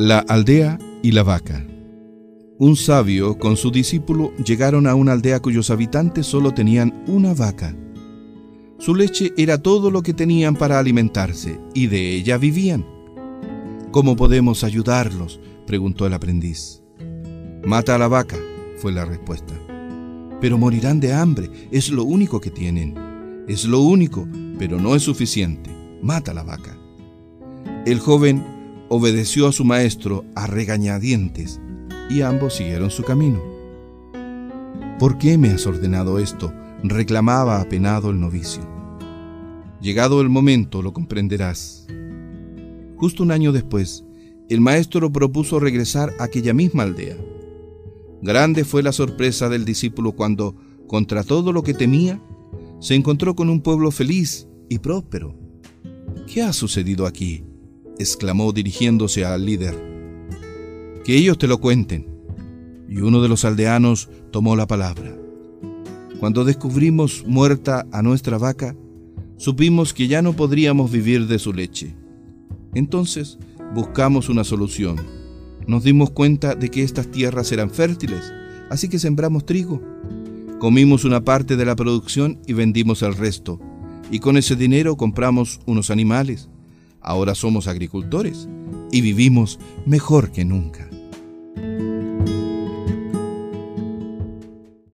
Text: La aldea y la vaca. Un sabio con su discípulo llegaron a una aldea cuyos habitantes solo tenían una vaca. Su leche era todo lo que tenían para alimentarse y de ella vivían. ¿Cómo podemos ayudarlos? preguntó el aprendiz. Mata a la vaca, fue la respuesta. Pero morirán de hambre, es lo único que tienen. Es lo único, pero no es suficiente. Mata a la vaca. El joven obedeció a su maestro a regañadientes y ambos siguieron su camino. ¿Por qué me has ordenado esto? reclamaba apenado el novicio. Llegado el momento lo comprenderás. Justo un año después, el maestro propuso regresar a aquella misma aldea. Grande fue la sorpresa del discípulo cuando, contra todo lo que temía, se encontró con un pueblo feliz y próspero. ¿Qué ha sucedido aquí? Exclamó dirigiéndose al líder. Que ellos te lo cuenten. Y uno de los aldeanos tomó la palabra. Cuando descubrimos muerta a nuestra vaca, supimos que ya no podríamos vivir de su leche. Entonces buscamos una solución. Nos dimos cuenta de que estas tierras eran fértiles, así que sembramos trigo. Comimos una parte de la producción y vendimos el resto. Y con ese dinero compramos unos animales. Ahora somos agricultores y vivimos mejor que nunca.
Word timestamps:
La 0.00 0.20
aldea 0.20 0.78
y 1.02 1.12
la 1.12 1.22
vaca. 1.22 1.62
Un 2.58 2.74
sabio 2.74 3.38
con 3.38 3.58
su 3.58 3.70
discípulo 3.70 4.32
llegaron 4.42 4.86
a 4.86 4.94
una 4.94 5.12
aldea 5.12 5.40
cuyos 5.40 5.68
habitantes 5.68 6.24
solo 6.24 6.54
tenían 6.54 7.04
una 7.06 7.34
vaca. 7.34 7.76
Su 8.78 8.94
leche 8.94 9.34
era 9.36 9.58
todo 9.58 9.90
lo 9.90 10.02
que 10.02 10.14
tenían 10.14 10.56
para 10.56 10.78
alimentarse 10.78 11.60
y 11.74 11.88
de 11.88 12.14
ella 12.14 12.38
vivían. 12.38 12.86
¿Cómo 13.90 14.16
podemos 14.16 14.64
ayudarlos? 14.64 15.38
preguntó 15.66 16.06
el 16.06 16.14
aprendiz. 16.14 16.82
Mata 17.66 17.96
a 17.96 17.98
la 17.98 18.08
vaca, 18.08 18.38
fue 18.78 18.92
la 18.92 19.04
respuesta. 19.04 19.52
Pero 20.40 20.56
morirán 20.56 20.98
de 20.98 21.12
hambre, 21.12 21.50
es 21.70 21.90
lo 21.90 22.04
único 22.04 22.40
que 22.40 22.50
tienen. 22.50 23.44
Es 23.48 23.66
lo 23.66 23.80
único, 23.80 24.26
pero 24.58 24.80
no 24.80 24.96
es 24.96 25.02
suficiente. 25.02 25.68
Mata 26.00 26.30
a 26.30 26.34
la 26.34 26.42
vaca. 26.42 26.74
El 27.84 27.98
joven 27.98 28.59
obedeció 28.92 29.46
a 29.46 29.52
su 29.52 29.64
maestro 29.64 30.24
a 30.34 30.48
regañadientes 30.48 31.60
y 32.10 32.22
ambos 32.22 32.54
siguieron 32.54 32.90
su 32.90 33.04
camino. 33.04 33.40
¿Por 34.98 35.16
qué 35.16 35.38
me 35.38 35.48
has 35.50 35.66
ordenado 35.66 36.18
esto? 36.18 36.52
reclamaba 36.82 37.60
apenado 37.60 38.10
el 38.10 38.18
novicio. 38.18 38.62
Llegado 39.80 40.20
el 40.20 40.28
momento 40.28 40.82
lo 40.82 40.92
comprenderás. 40.92 41.86
Justo 42.96 43.22
un 43.22 43.30
año 43.30 43.52
después, 43.52 44.04
el 44.48 44.60
maestro 44.60 45.12
propuso 45.12 45.60
regresar 45.60 46.12
a 46.18 46.24
aquella 46.24 46.52
misma 46.52 46.82
aldea. 46.82 47.16
Grande 48.22 48.64
fue 48.64 48.82
la 48.82 48.92
sorpresa 48.92 49.48
del 49.48 49.64
discípulo 49.64 50.12
cuando, 50.12 50.56
contra 50.86 51.22
todo 51.22 51.52
lo 51.52 51.62
que 51.62 51.74
temía, 51.74 52.20
se 52.80 52.94
encontró 52.94 53.36
con 53.36 53.50
un 53.50 53.60
pueblo 53.60 53.90
feliz 53.90 54.48
y 54.68 54.78
próspero. 54.78 55.38
¿Qué 56.26 56.42
ha 56.42 56.52
sucedido 56.52 57.06
aquí? 57.06 57.44
Exclamó 58.00 58.52
dirigiéndose 58.52 59.24
al 59.24 59.44
líder. 59.44 59.74
Que 61.04 61.16
ellos 61.16 61.38
te 61.38 61.46
lo 61.46 61.58
cuenten. 61.58 62.06
Y 62.88 63.00
uno 63.00 63.22
de 63.22 63.28
los 63.28 63.44
aldeanos 63.44 64.08
tomó 64.30 64.56
la 64.56 64.66
palabra. 64.66 65.16
Cuando 66.18 66.44
descubrimos 66.44 67.24
muerta 67.26 67.86
a 67.92 68.02
nuestra 68.02 68.38
vaca, 68.38 68.74
supimos 69.36 69.94
que 69.94 70.08
ya 70.08 70.22
no 70.22 70.34
podríamos 70.34 70.90
vivir 70.90 71.26
de 71.26 71.38
su 71.38 71.52
leche. 71.52 71.94
Entonces 72.74 73.38
buscamos 73.74 74.28
una 74.28 74.44
solución. 74.44 74.96
Nos 75.66 75.84
dimos 75.84 76.10
cuenta 76.10 76.54
de 76.54 76.70
que 76.70 76.82
estas 76.82 77.10
tierras 77.10 77.52
eran 77.52 77.70
fértiles, 77.70 78.32
así 78.70 78.88
que 78.88 78.98
sembramos 78.98 79.46
trigo. 79.46 79.80
Comimos 80.58 81.04
una 81.04 81.24
parte 81.24 81.56
de 81.56 81.64
la 81.64 81.76
producción 81.76 82.40
y 82.46 82.54
vendimos 82.54 83.02
el 83.02 83.14
resto. 83.14 83.60
Y 84.10 84.18
con 84.18 84.36
ese 84.36 84.56
dinero 84.56 84.96
compramos 84.96 85.60
unos 85.66 85.90
animales. 85.90 86.50
Ahora 87.00 87.34
somos 87.34 87.66
agricultores 87.66 88.48
y 88.92 89.00
vivimos 89.00 89.58
mejor 89.86 90.30
que 90.32 90.44
nunca. 90.44 90.89